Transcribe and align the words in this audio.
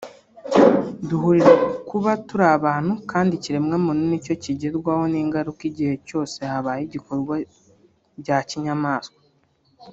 duhurira 1.07 1.51
ku 1.65 1.73
kuba 1.89 2.11
turi 2.27 2.45
abantu 2.57 2.93
kandi 3.11 3.31
ikiremwamuntu 3.35 4.03
nicyo 4.09 4.33
kigerwaho 4.43 5.03
n’ingaruka 5.13 5.61
igihe 5.69 5.93
cyose 6.07 6.37
habaye 6.51 6.81
ibikorwa 6.85 7.35
bya 8.21 8.37
kinyamaswa 8.49 9.17